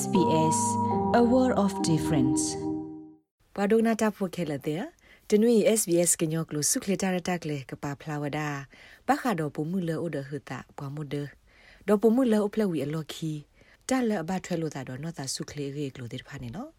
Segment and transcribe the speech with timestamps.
[0.00, 0.58] SBS
[1.20, 2.44] a world of difference
[3.56, 4.82] ဘာဒိုနာတာဖိုခဲလတဲ့
[5.30, 8.48] တနွေ SBS ကညောကလို့စုခလတာရတာကလေကပါဖလာဝဒါ
[9.08, 11.14] ဘခါတော့ပုံမှုလေအိုဒဟတာဘွာမဒ
[11.88, 13.32] တော့ပုံမှုလေအိုဖလဝီအလော်ခီ
[13.88, 16.70] တလဲအဘထွဲလို့တာတော့နော်တာစုခလေရေကလို့တဲ့ဖာနေနော်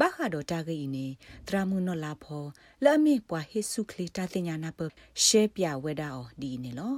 [0.00, 1.06] ဘခါတော့တာဂိနေ
[1.48, 2.44] တရာမှုနော်လာဖော
[2.84, 4.80] လဲအမေပွာဟေစုခလေတာတင်ညာနာပ
[5.24, 6.96] ရှဲပြဝဲတာအော်ဒီနေလော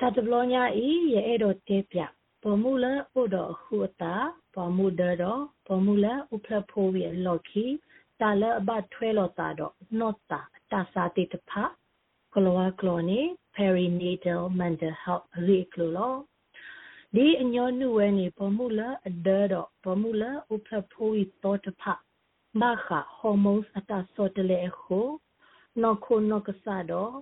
[0.00, 2.00] တာတဘလောညာဤရဲ့အဲ့တော့တေပြ
[2.46, 4.14] ပေါ်မူလာဥဒခုတာ
[4.54, 7.64] ပေါ်မူဒတော့ပေါ်မူလာဥဖလဖိုဝီလော်ခီ
[8.20, 10.40] တာလအဘထွဲလော်တာတော့နော့တာ
[10.72, 11.64] တာစာတိတဖာ
[12.34, 13.20] ကလောကလောနေ
[13.54, 16.14] perinatal mental health ရိကလော
[17.14, 21.94] ဒီအညောနုဝဲနေပေါ်မူလာအဒတော့ပေါ်မူလာဥဖလဖိုဝီတော့တဖာ
[22.60, 24.98] ဘာခါဟော်မုန်းအတာစောတလေခု
[25.82, 27.12] နော်ခုနော်ကဆာတော့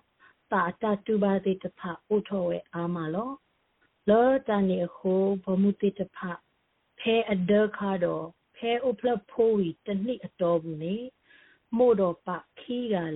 [0.53, 3.31] တာတတူပါတိတဖာဥထောဝဲအာမလော
[4.09, 6.19] လောတန်နေခုဘမှုတိတဖ
[6.99, 10.97] ဖဲအဒခါတော့ဖဲဥပလဖိုးဝီတနိအတော်ဘူးနေ
[11.77, 12.29] မို့တော့ပ
[12.61, 13.07] ခီးကလာ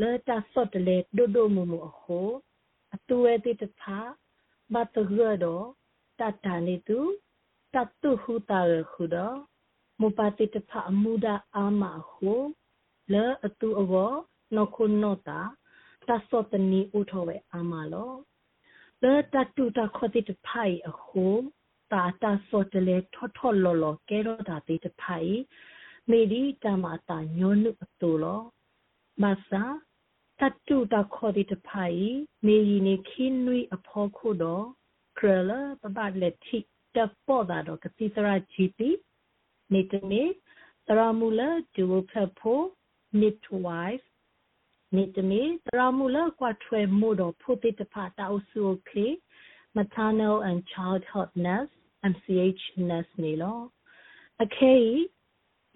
[0.00, 2.20] လောတဆော့တလေဒိုဒိုမူမူအခု
[2.94, 3.82] အတူဝဲတိတဖ
[4.72, 5.66] ဘတ်တရတော့
[6.18, 6.98] တတနေသူ
[7.74, 9.36] တတုဟူတာရခုတော့
[10.00, 12.32] မူပါတိတဖအမှုဒအာမခု
[13.12, 14.12] လောအတူအော
[14.56, 15.40] နခုနောတာ
[16.08, 18.12] တဆော့တနီဥထောဝဲအာမလော
[19.02, 21.26] လေတတူတာခတိတဖိုင်အခု
[21.92, 25.34] တာတာစောတလေထော်ထော်လော်လော်ကဲတော့တာတိတဖိုင်
[26.10, 28.40] မေဒီတမတာညွန်းနုအတူလော
[29.22, 29.64] မဆာ
[30.40, 32.04] တတူတာခေါ်တိတဖိုင်
[32.46, 34.66] မေယီနေခင်းနွိအဖော်ခုတော့
[35.18, 36.58] ကရလပပလက်တိ
[36.96, 38.90] တပေါ်တာတော့ကတိစရာဂျီပီ
[39.72, 40.22] နေတနေ
[40.86, 42.64] တရမူလာဒူဖဖို့
[43.20, 44.07] midwife
[44.96, 49.06] နေတမီတရမူလကွာထွဲမို့တော့ဖို့တိတဖာတောက်စုခေ
[49.76, 51.74] maternal and childhood nurse
[52.12, 53.60] MCH nurse နေလော
[54.42, 54.74] အခေ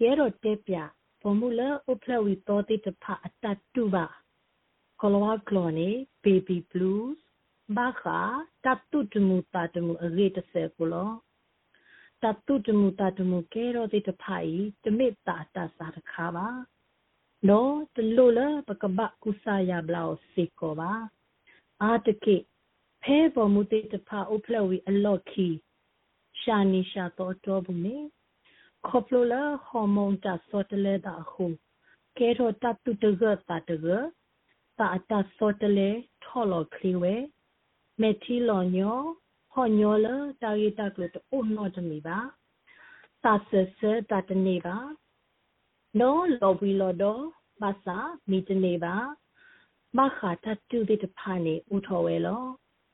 [0.01, 0.75] ရဲတော့တက်ပြ
[1.21, 1.61] ဘမူလ
[1.91, 4.05] ဥပလဝီတော်တိတဖာအတတူပါ
[5.01, 5.89] ကလဝကလောနေ
[6.23, 7.19] baby blues
[7.77, 8.19] ဘာခာ
[8.65, 11.11] တတုတမူတတမူအရေးတဆဲကိုလော
[12.23, 16.47] တတုတမူတတမူကဲတော့တိတဖာဤတမိတာတစားတခါပါ
[17.49, 20.91] နောတလူလပကဘကုစာယဘလောစေကောပါ
[21.81, 22.35] အာတကိ
[23.03, 25.47] ဖဲပေါ်မူတေတဖာဥဖလဝီအလော့ခီ
[26.41, 27.97] ရှာနီရှာတော့တော့ဘူးနေ
[28.87, 31.45] ခေါပလိုလာဟော်မုန်တာစောတလေတာခု
[32.17, 33.87] ကဲတော့တတုတကတာတက
[34.77, 35.89] တာအတာစောတလေ
[36.23, 37.15] ထော်လော်ခလီဝဲ
[38.01, 38.99] မေထီလော်ညော
[39.53, 40.07] ဟော်ညောလ
[40.41, 42.19] တာရီတကလို့တော့နော်တမီပါ
[43.23, 44.77] တာဆဆတာတနေပါ
[45.99, 47.03] နောလောဘီလောဒ
[47.61, 47.97] ဘာသာ
[48.29, 48.95] မီတနေပါ
[49.97, 52.43] မခါတတူဒီတဖာနေဥထော်ဝဲလော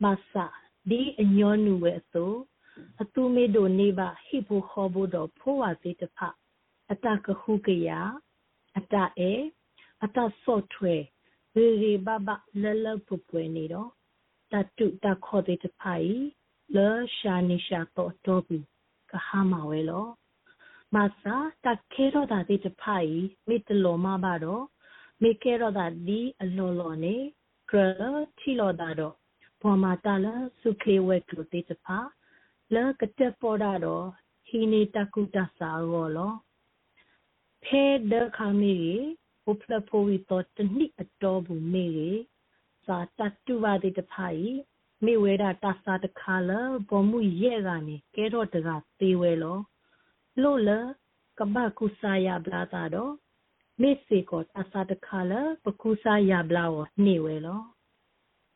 [0.03, 0.45] မဆာ
[0.89, 2.25] ဒီအညောနုဝဲအစု
[3.01, 6.17] အတူမေဒိုနေပါဟိဖို့ခေါ်ဖို့တော့ဖိုးဝါသေးတဖ
[6.91, 7.89] အတကခုကရ
[8.77, 9.31] အတအဲ
[10.03, 10.95] အတဆော့ထွဲ
[11.55, 12.29] ရေရေဘဘ
[12.61, 13.89] လလပပွေနေတော့
[14.51, 16.13] တတုတခေါ်သေးတဖာဤ
[16.75, 18.65] လောရှာနိရှာတော့တော့ဘူး
[19.11, 20.05] ကဟာမဝဲလော
[20.95, 21.35] မာစာ
[21.65, 23.13] တခဲတော့တာဒီတဖိုင်
[23.47, 24.63] မိတလောမပါတော့
[25.21, 27.15] မိခဲတော့တာဒီအလောလောနေ
[27.71, 28.01] ကရ
[28.39, 29.15] ချီလောတာတော့
[29.61, 31.97] ဘောမာတလာစုခေဝဲကလို့တေတဖာ
[32.73, 34.05] လာကတက်ပေါ်တာတော့
[34.47, 36.33] ဟီနေတကုတဆာရောလော
[37.63, 38.77] ဖဲဒခါမီ
[39.49, 41.87] ဥပလဖိုဝီတော့တနိအတော်ဘူးမေ
[42.85, 44.47] စာတတူပါတဲ့တဖိုင်
[45.05, 48.69] မိဝဲတာတဆာတခါလာဘောမှုရဲ့ကနေကဲတော့တက
[48.99, 49.59] သေးဝဲလော
[50.43, 50.71] လို့လ
[51.39, 53.13] ကဘကုစာယဘလာတာတော့
[53.81, 55.33] မေစေကောအစာတခါလ
[55.63, 57.61] ပကုစာယဘလာဝနေဝဲလော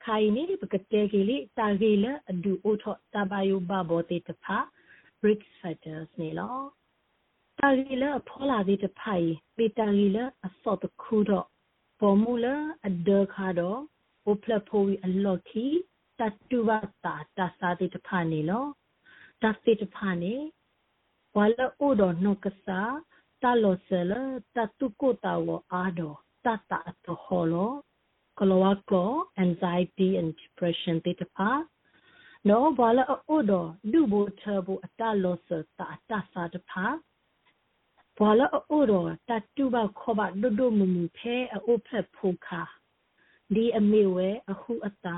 [0.03, 4.57] ခိုင်နေပကတဲကလေးတာဂေလအဒူအိုထောတဘယုဘဘောတေတဖာ
[5.21, 6.57] brick fighters နေလော
[7.59, 9.27] တာဂေလဖောလာသေးတဖိုင်
[9.57, 11.47] ပေတာဂေလအစော့တခုတော့
[12.00, 12.45] ပေါ်မူလ
[12.88, 13.79] အဒခါတော့
[14.25, 15.65] အိုပလဖိုဝီအလော်ခီ
[16.19, 16.69] တတူဝ
[17.05, 18.65] တာတစာသေးတဖာနေလော
[19.44, 20.33] တသေတဖာနေ
[21.38, 22.80] ဝါလအိုဒနောကဆာ
[23.41, 24.13] တလောဆလ
[24.56, 26.01] တတုကိုတာဝအာဒ
[26.45, 27.71] တတအတဟောလော
[28.39, 29.12] ကလောဝကော
[29.44, 31.50] anxiety and depression တေတပါ
[32.50, 33.53] နောဘာလအိုဒ
[33.91, 36.85] ဒူဘူထဘူအတလောဆတာတဆာတပါ
[38.18, 38.94] ဘာလအိုဒ
[39.30, 42.63] တတူဘခောဘဒုဒုမမူဖဲအိုဖက်ဖူခါ
[43.53, 45.18] ဒီအမေဝဲအခုအတာ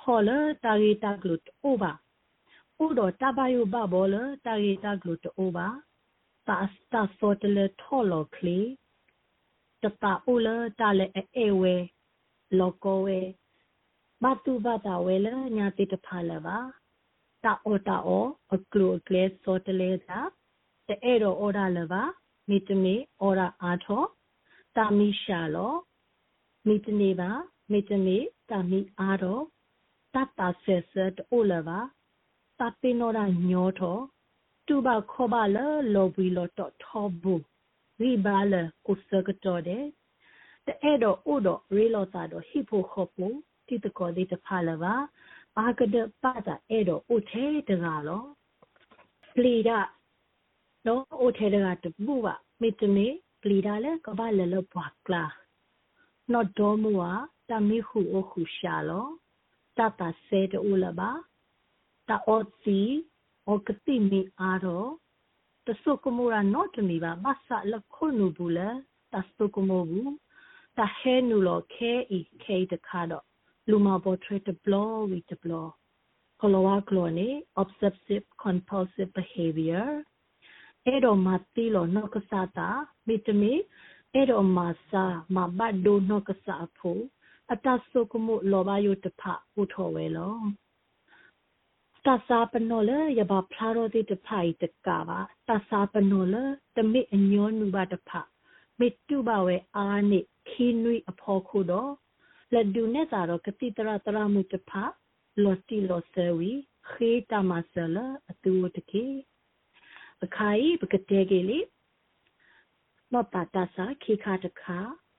[0.00, 0.30] ဟောလ
[0.64, 1.92] တာရီတကလုတ်အိုဘာ
[2.84, 4.16] ဥဒတဘယုဘဘောလ
[4.46, 5.66] တာရီတကလုတ်အိုဘာ
[6.48, 8.58] တာစတာစောတလေထော်လောခလီ
[9.82, 10.48] တတအိုလ
[10.80, 11.06] တာလေ
[11.36, 11.76] အေဝဲ
[12.58, 13.20] လောကောဝဲ
[14.22, 16.58] ဘတုဘတာဝဲလညာတိတဖာလပါ
[17.44, 20.18] တာအိုတာအိုအကလုကလေစောတလေသာ
[20.86, 22.02] တဲ့အဲ့တော့အော်ဒါလပါ
[22.48, 24.02] မိတမီအော်ဒါအားထော
[24.76, 25.74] တာမီရှာလော
[26.66, 27.30] မိတနေပါ
[27.70, 28.18] မိတမီ
[28.50, 29.42] တာမီအားတော့
[30.14, 31.78] တတ်တာဆက်ဆက်အိုလပါ
[32.58, 33.14] တပင်းတော့
[33.50, 33.98] ညောထော
[34.66, 35.58] တူပါခောပါလ
[35.94, 37.42] လောဘီလောတော့ထောဘူး
[38.00, 38.54] ရိဘာလ
[38.86, 39.84] ကိုစကတော့တဲ့
[40.66, 43.34] တဲ့တော့ဥတော့ရေလောတာတော့ဟိဖို့ခော့ဖို့
[43.66, 44.94] တိတကောဒီတဖာလပါ
[45.58, 48.22] အာကဒပါတာအဲ့တော့ဥထဲတကားလော
[49.34, 49.70] ပလီဒ
[50.86, 53.06] နော်ဥထဲတကားတပူပါမိတမေ
[53.42, 55.24] ပလီဒါလဲကဘာလလပွားကလာ
[56.32, 57.02] နော်ဒေါ်မူဝ
[57.50, 59.06] တမီခုအခုရှာလော
[59.78, 61.10] တတဆဲတူလပါ
[62.08, 62.78] တာအော့စီ
[63.50, 64.88] ဩကတိမီအားတော့
[65.66, 68.68] တဆုကမူရာနော့တမီပါမဆလခုနူဘူးလေ
[69.12, 70.12] တဆုကမူဘူး
[70.78, 73.24] တဟဲနူလောခဲဤခဲတခါတော့
[73.70, 75.68] လူမပေါ်ထရတဘလောဝီတဘလော
[76.40, 77.28] ကလောဝကလောနေ
[77.62, 79.88] obsessive compulsive behavior
[80.86, 82.68] အဲ့တော့မတီလောနောက်ကစားတာ
[83.06, 83.52] မိတမီ
[84.14, 84.58] အဲ့တော့မ
[84.90, 85.04] စာ
[85.34, 87.02] မဘတ်ဒိုနောက်ကစားဖို့
[87.52, 89.22] အတဆုကမှုလောဘယုတဖ
[89.60, 90.36] ဥထော်ဝဲလော
[92.06, 95.18] တသာပနောလယဘဖလာရောတိတဖိုင်တကပါ
[95.48, 96.36] တသာပနောလ
[96.76, 98.10] တမိအညောနုဘတဖ
[98.78, 101.92] မေတုဘဝဲအာနိခီနွိအဖောခုတော့
[102.52, 104.70] လက်ဒုနဲ့သာတော့ကတိတရတရမှုတဖ
[105.42, 106.52] လောတိလောဆဝီ
[106.90, 107.96] ခေတမဆလ
[108.30, 109.06] အတူတကေ
[110.20, 111.60] ပခိုင်ပကတဲ့ကေလေ
[113.12, 114.78] နောတာတဆာခေခါတခါ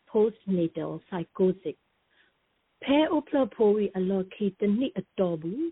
[0.10, 1.80] postnatal psychosis
[2.84, 5.68] ဖဲဥပလဖိုရီအလော်ခီတနိအတော်ဘူး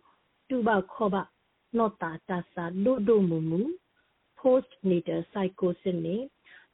[0.49, 1.23] တူပါခောပါ
[1.77, 3.61] နော့တာတာစာလို့တို့မူမူ
[4.39, 6.23] post natal psychosis နဲ့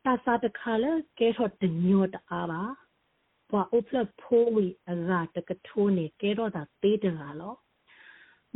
[0.05, 2.63] တာစာတခါလဲကဲတော့တညောတအားပါ
[3.49, 7.55] ဘွာဥပလဖိုရီအရာတကထိုးနေကဲတော့တာသေးတလာလော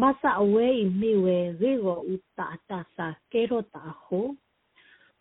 [0.02, 4.20] မဆအဝဲဤမိဝဲရေကိုဥတာတာစာကဲတော့တာဟု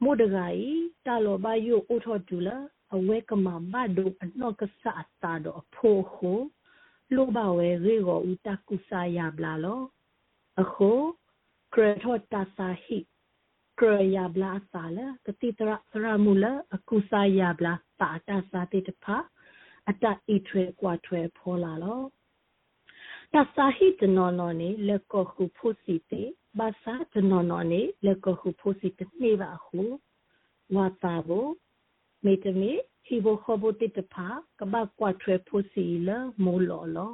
[0.02, 0.70] မို့တကဤ
[1.06, 2.56] တာလောဘယုဥထောတူလာ
[2.94, 6.32] အဝဲကမမတ်တို့အနော့ကဆအတာတော့အဖိုးဟု
[7.14, 9.82] လိုဘဝဲရေကိုဥတာကုစာရဘလာလော
[10.60, 10.90] အခု
[11.74, 12.98] ကရထောတာစာဟိ
[13.80, 16.44] ကရယဘလာစာလကတိတရသရမူလ
[16.74, 19.16] အကုစာယဘလာတာတာစာတိတဖာ
[19.88, 20.10] အတဣ
[20.48, 22.02] ထွေကွာထွေဖောလာလော
[23.32, 26.22] တသဟိတနောနောနေလကခုဖို့စီတေ
[26.58, 29.80] ဘာသာတနောနောနေလကခုဖို့စီတနေပါဟု
[30.74, 31.28] ဝါတာဘ
[32.24, 32.72] မေတမေ
[33.06, 34.28] ဟိဘခဘတိတဖာ
[34.60, 36.10] ကဘကွာထွေဖို့စီလ
[36.44, 37.12] မိုးလောလော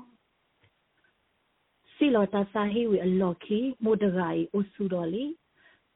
[1.94, 5.24] စီလောတသဟိဝီအလော်ခီမိုဒဂါယိအဆူတော်လီ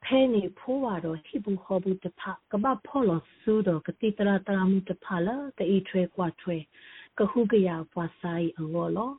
[0.05, 2.23] ဖဲနေဖိုးဝါတော့ဟိဘူးဟောဘူးတဖ
[2.53, 3.11] ကဘဖောလ
[3.41, 6.57] ဆူတော့ကတိတရာတရာမှုတဖလာတေထွဲကွာထွဲ
[7.19, 9.13] ကဟုကရပွားဆိုင်အောလော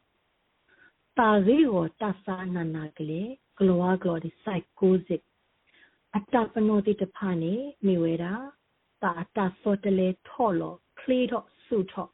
[1.17, 5.21] တာရီကိုတဆာနာနာကလေးဂလောဂလောဒီစိုက်ကိုစစ်
[6.15, 7.53] အတပနောတိတဖနေ
[7.85, 8.33] မိဝဲတာ
[9.03, 12.11] တာတာစောတလေထော်လောခလီတော့ဆူတော့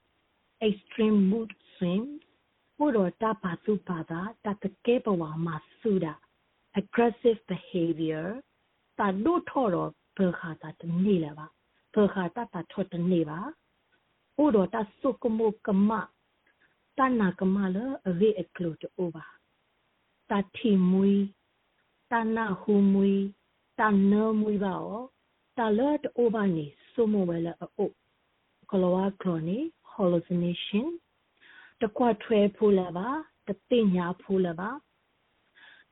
[0.68, 2.12] extreme mood swings
[2.78, 6.14] ဘို့တော့တပါစုပါတာတတကဲဘဝမှာဆူတာ
[6.80, 8.28] aggressive behavior
[9.00, 11.48] တာဒိုထော်တော့ဘခါတာတနေလာပါ
[11.94, 13.40] ဘခါတာတာထော်တနေပါ
[14.44, 15.92] ဥတော်တာစုကမုကမ
[16.98, 19.26] ta na kama le ave eklo to oba
[20.30, 21.16] ta thi mui
[22.10, 22.74] ta na hu
[25.58, 27.90] mui ta no mui ba o ta le to oba ni so mo wele o
[28.68, 31.00] kolowa kroni hallucination
[31.82, 33.10] တကွထွဲဖိုးလာပါ
[33.48, 34.70] တသိညာဖိုးလာပါ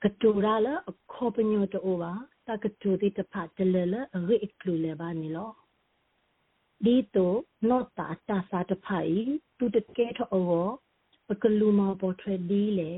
[0.04, 2.14] ကတူရာလအခေါပညောတိုပါ
[2.48, 3.96] တကတူတိတဖတ်တလလ
[4.30, 5.52] ရိကလူလေပါနီလော
[6.84, 7.34] ဒီတို
[7.70, 9.24] နော့တာတာစာတဖိုင်
[9.58, 10.28] သူတကဲထော
[11.28, 12.92] ပကလူမပေါ်ထွဲဒီလေ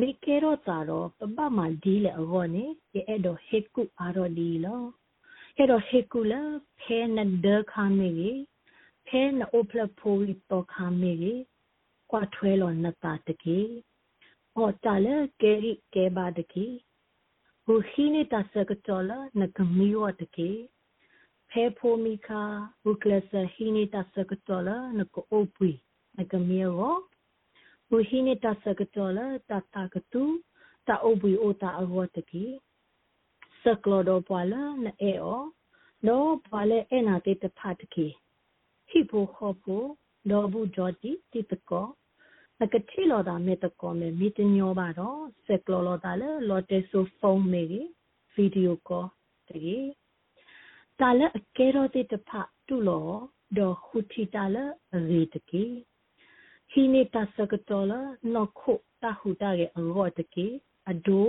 [0.00, 4.82] မိကေရောတာတော့ပပမဒီလေအောနေရဲ့အဲ့တော့ဟေကုအာရောဒီလော
[5.60, 6.42] အဲ့တော့ဟေကုလာ
[6.80, 8.40] ဖဲနဒခါမေကြီး
[9.06, 11.42] ဖဲနအိုဖလဖိုရီတော့ခါမေကြီး
[12.10, 13.58] ကွာထွဲလောနတာတကေ
[14.54, 16.66] ဟောတလေကေရီကေဘာတကေ
[17.64, 20.50] ဟိုခီနေတာစကတော်လာနကမီဝတကေ
[21.50, 22.42] ဖဲဖိုမီခါ
[22.82, 25.70] ဟိုကလစဟီနေတာစကတော်လာနကိုအိုပွီ
[26.18, 26.96] နကမီရော
[27.88, 30.22] ဟိုဟီနေတာစကတော်လာတတာကတူ
[30.86, 32.67] တာအိုပွီအိုတာအဝတကေစ
[33.84, 35.42] ကလောတော့ပွာလာနအေအော
[36.06, 38.06] တော့ပွာလေအနာတေတဖတ်တကေ
[38.88, 39.86] ဟိဖိုခေါ်ဖို့
[40.30, 41.86] လောဘူးဂျော်တီတိတကော
[42.60, 47.88] နကတိလောတာမေတကောမေမီတညောပါတော့စက်ကလောလောတာလေလော်တေဆိုဖုန်းမေကြီး
[48.34, 49.04] ဗီဒီယိုကော
[49.48, 49.88] တကြီး
[51.00, 52.30] တာလေအကဲတော့တိတဖ
[52.66, 53.08] တူလော
[53.56, 54.64] ဒေါ်ခုတီတာလေ
[55.12, 55.74] ရေတကြီး
[56.70, 57.92] ဟိနေတာစကတော်လ
[58.32, 58.72] နော်ခု
[59.02, 60.54] တာဟူတာရဲ့အရောတကြီး
[60.90, 61.28] အဒို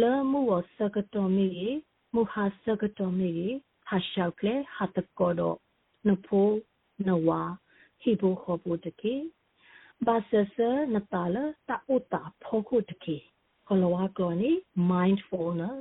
[0.00, 1.50] လဲမှုဝစကတော်မီ
[2.14, 3.32] မူဟာစကတော်မီ
[3.86, 5.58] ဟာရှောက်ကလေဟာတကောတော့
[6.08, 6.56] နဖိုး
[7.06, 7.42] နဝါ
[8.00, 9.14] ဟိဘခောပုတကေ
[10.06, 10.56] ဘာဆဆ
[10.94, 11.36] နတာလ
[11.68, 13.16] တာဥတာဖောခုတကေ
[13.66, 14.50] ခလဝါကလောနီ
[14.90, 15.78] mindfulness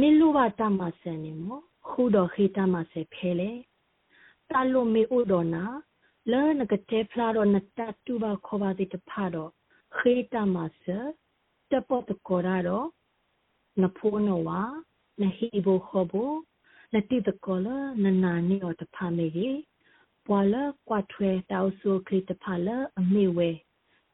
[0.00, 1.48] မေလူဝတာမဆန်နေမ
[1.88, 3.52] ခုတော်ခေတမဆေဖဲလေ
[4.50, 5.64] တာလိုမေဥဒောနာ
[6.30, 9.50] လဲနကတေဖလာတော့နတတူပါခေါ်ပါသေးတဖတော့
[9.96, 10.84] ခေတမဆ
[11.74, 12.88] တပတ်တကောရတော့
[13.82, 14.48] နဖိုးနဝ
[15.20, 16.14] နဟိဘခောဘ
[16.94, 17.68] နတိတကောလ
[18.02, 19.58] နနာနီော်တဖာမေကြီး
[20.26, 20.54] ပွာလ
[20.88, 23.50] ကွာထွဲတောက်ဆိုခရစ်တဖလအမေဝဲ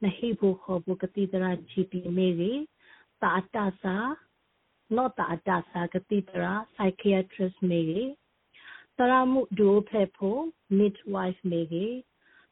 [0.03, 2.53] နဟိဘူခောဘူကတိတရာချီတီမေရီ
[3.23, 3.97] တာတစာ
[4.97, 8.03] နောတာတစာကတိတရာ psychiatrist မေရီ
[8.99, 10.41] တရာမှုဒိုဖလက်ဖို့
[10.79, 11.87] midwife မေရီ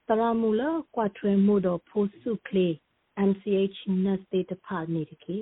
[0.09, 0.63] တရာမှုလ
[0.95, 2.75] ကွာထွဲမှုတော့ဖိုးစုကလေး
[3.31, 5.41] MCH nurse တဖနေတကေ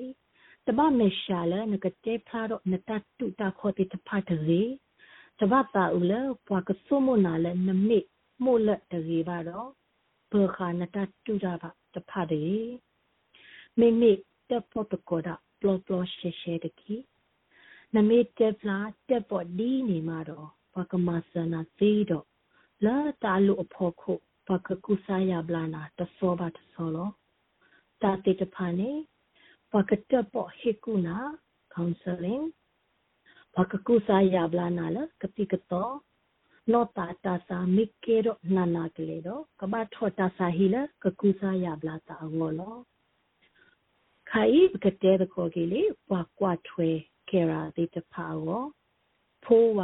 [0.66, 4.62] တဘမေရှာလနကတေဖလာတော့နတတုတာခေါ်တိတဖတရေ
[5.40, 6.12] တပတ်တာဦးလ
[6.47, 7.99] ပွားကဆုမနာလဲနမိ
[8.45, 9.68] မို့လက်တရေပါတော့
[10.30, 12.68] ဘောခနတတူတာပါတဖတ်တယ်
[13.78, 14.12] မိမိ
[14.49, 16.95] တက်ဖို့တကောတာပလောပလောရှေရှေတကီ
[17.95, 18.78] နမိတက်ဖလာ
[19.09, 22.26] တက်ဖို့ဒီနေမှာတော့ဘကမဆနာသေးတော့
[22.85, 24.12] လာတာလူအဖို့ခု
[24.49, 27.11] ဘကကုစာယဘလာနာတဆောပါတဆောလော
[28.02, 28.90] တာတေတဖာနေ
[29.72, 31.16] ဘကတက်ဖို့ဟေကုနာ
[31.74, 32.44] counseling
[33.54, 35.94] ဘကကုစာယဘလာနာလကတိကတော့
[36.72, 42.76] နောတာတာစာမိကေရောနာနာကလေတော့ကဘာထောတာစာဟီလကကုစာယဘလာတာငောလော
[44.30, 46.88] ခိုင်ကတဲ့ကောကလေးပွားကွာထွဲ
[47.30, 48.46] ကေရာတိတဖာဝ
[49.44, 49.80] ဖိုးဝ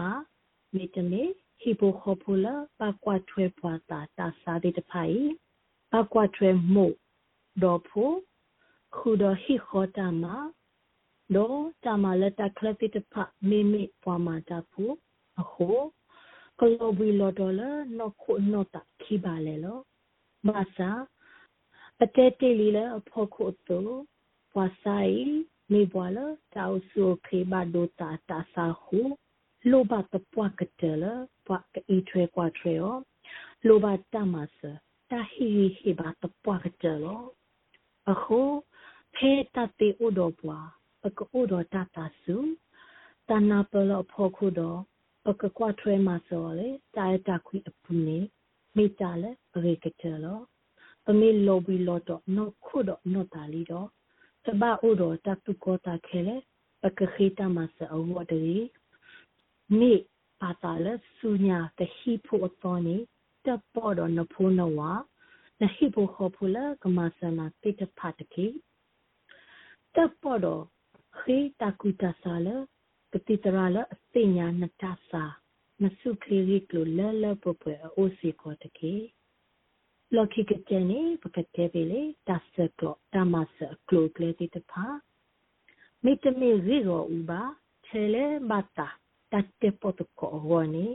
[0.74, 1.22] မေတမေ
[1.60, 5.22] ဟီဘိုခေါ်ဖူလာပကွာထွဲပွားတာတာစာတိတဖိုင်
[5.92, 6.94] ပကွာထွဲမို့
[7.62, 8.10] ဒေါ်ဖို
[8.96, 10.36] ခုဒဟီခေါ်တာမာ
[11.34, 13.14] ဒေါ်တာမလက်တကလတိတဖ
[13.48, 14.84] မေမေပွားမာတာဖူ
[15.40, 15.68] အခု
[16.60, 19.78] ကလောဘီလောဒေါ်လာနော်ခုနော်တာခိပါလေလော
[20.48, 20.90] ဘာသာ
[22.02, 23.86] အတဲတေလီလာဖို့ခုတို
[24.52, 25.18] ပွာဆိုင်
[25.72, 29.00] မေဘွာလာတောက်ဆူခေဘာဒိုတာတာစာဟု
[29.70, 31.12] လိုဘတ်ပွားကတဲလာ
[31.46, 32.96] ပွားကီထွဲကွာထွဲရော
[33.66, 34.58] လိုဘတ်တမဆ
[35.10, 37.22] တာဟီဟီဘာတပွားကတဲလော
[38.10, 38.40] အခု
[39.14, 40.68] ဖေတတေဥဒပွား
[41.02, 42.36] ပကဥဒတာတာစု
[43.28, 44.80] တနာပလောဖို့ခုတော့
[45.24, 48.18] ပကကွာထွဲမှာစောလေတာရတာခွေအပူနေ
[48.76, 49.30] မိတာလေ
[49.64, 50.40] ရေကတလော
[51.04, 53.88] ပမေလောဘီလောတော့နောခုတော့နောတာလီတော့
[54.44, 56.36] တဘာဥတော်တတုကောတာခဲလေ
[56.82, 58.58] ပကခိတမဆအဝတ်တရီ
[59.78, 59.92] မိ
[60.40, 62.96] ပါတာလေစုညာတဟိဖို့အတော်နေ
[63.46, 64.80] တပေါ်တော့နဖိုးနဝ
[65.62, 68.46] နဟိဖို့ခေါ်ဖူလာကမဆနာတိတဖတ်တကေ
[69.94, 70.62] တပေါ်တော့
[71.18, 72.56] ခေတကုတဆာလေ
[73.12, 75.24] ကတိတရာလအသိညာနတစာ
[75.82, 77.64] မစုခေရိကလိုလလပပ
[77.96, 78.94] အိုစီကောတကေ
[80.14, 84.86] လောခိကတဲ့နေပကတဲ့ပဲလေတဆကလတမဆကလိုကလေတိတဖာ
[86.04, 87.42] မိတမေရီရောဥပါ
[87.86, 88.88] ချေလေဘတာ
[89.32, 90.86] တတ်တေပတကောဝနီ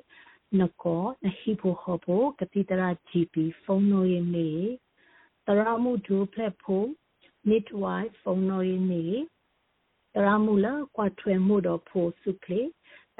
[0.59, 4.49] နကောနဟိဖိုခောဖိုကတိတရာ GP ဖုန်းနိုရင်းနေ
[5.47, 6.83] တရမှုဒူဖလက်ဖို
[7.49, 9.05] midwife ဖုန်းနိုရင်းနေ
[10.15, 12.61] တရမှုလာကွာထွေမှုတော့ဖိုစုကလေ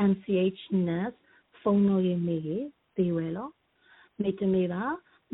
[0.10, 1.18] MCH nurse
[1.60, 2.40] ဖုန်းနိုရင်းနေ
[2.96, 3.50] တေဝဲလော
[4.22, 4.84] မေတမေတာ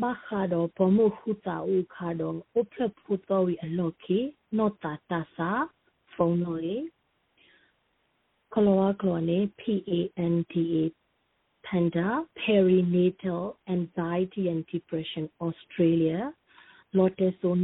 [0.02, 4.18] ဘာခါတော့ပမှုခုတာဥခါတော့ဥဖလက်ဖူတော်ဝီအလော်ခီ
[4.56, 5.50] နောတာတာစာ
[6.14, 6.86] ဖုန်းနိုရင်း
[8.54, 10.74] ကလောကလောနေ PANDA
[11.64, 16.32] Panda, Perinatal Anxiety and Depression Australia,
[16.92, 17.54] Lotus So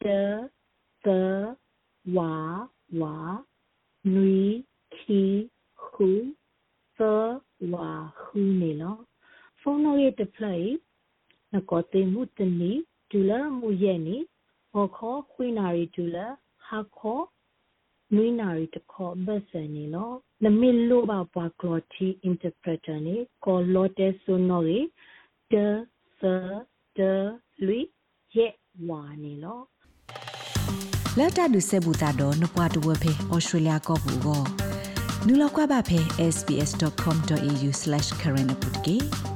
[0.00, 0.50] the
[1.04, 1.56] The,
[2.06, 3.38] Wa, Wa,
[4.04, 4.64] Nui,
[5.06, 6.32] Ki, Hu,
[6.98, 8.98] The, Wa, Hu Nela,
[9.64, 10.76] Phone Away to Play,
[11.54, 12.80] Nakote Mutani,
[13.10, 14.24] Dula Muyeni,
[14.74, 17.30] Hoko Huinari Dula, Hako
[18.14, 20.10] နွိနာရီတခေါ်ဘတ်စနေလော
[20.44, 24.80] နမီလိုဘာပွားကလော်တီအင်တာပရက်တာနေကောလော်တဲဆိုနော်ရီ
[25.52, 25.54] ဒ
[26.20, 26.22] သ
[26.96, 26.98] ဒ
[27.66, 27.78] လူ
[28.36, 28.46] ယေ
[28.88, 29.58] ဝါနေလော
[31.18, 34.42] လတ်တာဒုဆေဘူတာတော့နပွားတဝဖေဩစတြေးလျကောဘူးကို
[35.26, 35.98] နူလောက်ကွာပါဖေ
[36.34, 39.29] sbs.com.au/current update